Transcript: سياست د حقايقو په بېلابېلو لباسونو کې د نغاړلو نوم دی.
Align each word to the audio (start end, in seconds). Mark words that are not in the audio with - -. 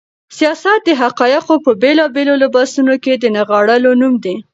سياست 0.37 0.79
د 0.85 0.89
حقايقو 1.01 1.55
په 1.65 1.71
بېلابېلو 1.81 2.33
لباسونو 2.43 2.95
کې 3.03 3.13
د 3.17 3.25
نغاړلو 3.35 3.91
نوم 4.01 4.13
دی. 4.23 4.35